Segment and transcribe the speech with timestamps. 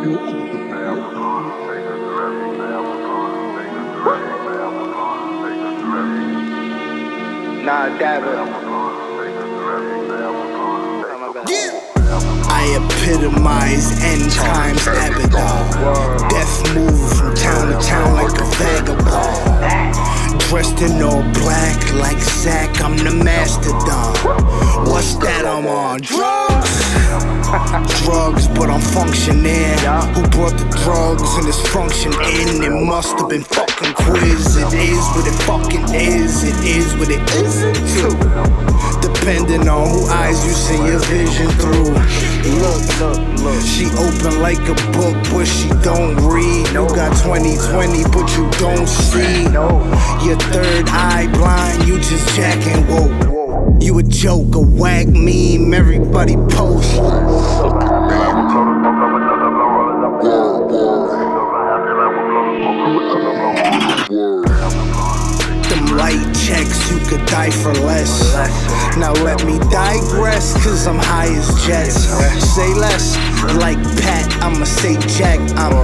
[0.00, 0.08] Nah,
[7.98, 8.38] Dabber.
[12.48, 16.28] I epitomize end times Abaddon.
[16.30, 16.99] Death move
[20.80, 24.16] In all black like Zack, I'm the mastodon.
[24.88, 26.00] What's that I'm on?
[26.00, 26.80] Drugs?
[28.04, 29.76] drugs, but I'm functioning.
[30.16, 32.64] Who brought the drugs and this function in?
[32.64, 34.56] It must have been fucking quiz.
[34.56, 36.44] It is what it fucking is.
[36.44, 38.79] It is what it isn't too.
[39.20, 41.92] Depending on who eyes you see your vision through.
[42.58, 43.62] Look, look, look.
[43.62, 46.66] She open like a book, but she don't read.
[46.68, 49.42] You got 2020, but you don't see.
[50.26, 52.82] Your third eye blind, you just jacking.
[52.86, 53.78] Whoa.
[53.78, 56.96] You a joke, a whack meme, everybody post.
[65.96, 68.34] Light checks, you could die for less.
[68.96, 72.08] Now let me digress, cause I'm high as jets.
[72.54, 73.16] Say less,
[73.56, 75.40] like Pat, I'ma say Jack.
[75.56, 75.74] I'm,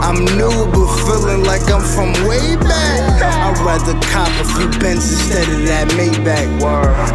[0.00, 3.22] I'm new, but feeling like I'm from way back.
[3.22, 6.50] I'd rather cop a few pence instead of that Maybach.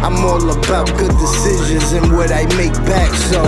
[0.02, 3.42] I'm all about good decisions and what I make back, so.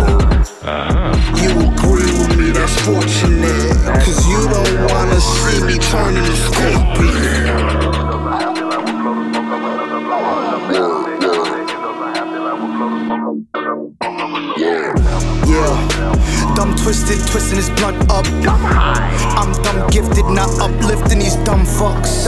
[0.62, 1.16] Uh-huh.
[1.40, 3.59] You agree with me, that's fortunate.
[16.90, 18.26] Twisted, twisting his blunt up.
[19.38, 22.26] I'm dumb gifted, not uplifting these dumb fucks.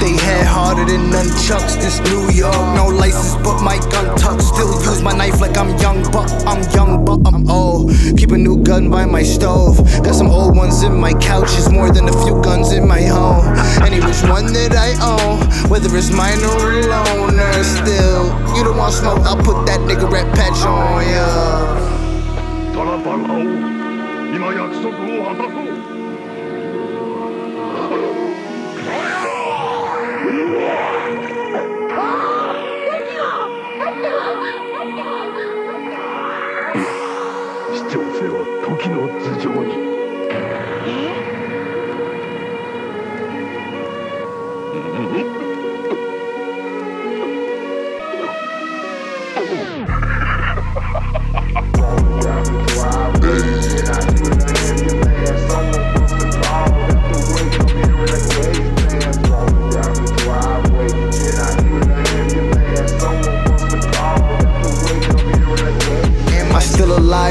[0.00, 1.76] They head harder than nunchucks.
[1.76, 4.40] This New York, no license, but my gun tucked.
[4.40, 7.92] Still use my knife like I'm young, but I'm young, but I'm old.
[8.16, 9.76] Keep a new gun by my stove.
[10.02, 11.28] Got some old ones in my couch.
[11.28, 13.44] couches, more than a few guns in my home.
[13.84, 17.52] Any which one that I own, whether it's mine or a loaner.
[17.62, 21.47] Still, you don't want smoke, I'll put that nigga rat patch on ya.
[23.08, 23.40] トラパン青
[24.36, 25.66] 今約束を果たそう。
[37.74, 39.87] 視聴性は時の頭上に「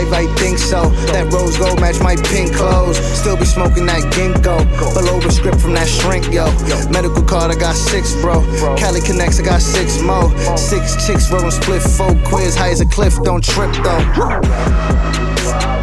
[0.06, 0.90] I think so.
[1.12, 2.98] That rose gold match my pink clothes.
[2.98, 4.62] Still be smoking that ginkgo.
[4.94, 6.46] Below the script from that shrink, yo.
[6.92, 8.42] Medical card, I got six, bro.
[8.78, 10.30] Cali connects, I got six more.
[10.58, 12.56] Six chicks rolling split, four quiz.
[12.56, 15.77] High as a cliff, don't trip though.